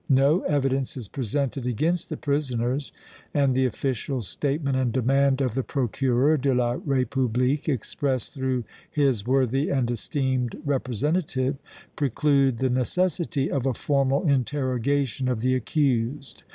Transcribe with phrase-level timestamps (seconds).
[0.09, 2.91] No evidence is presented against the prisoners
[3.35, 9.27] and the official statement and demand of the Procureur de la République, expressed through his
[9.27, 11.57] worthy and esteemed representative,
[11.95, 16.41] preclude the necessity of a formal interrogation of the accused.